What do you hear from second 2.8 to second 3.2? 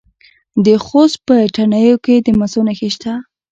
شته.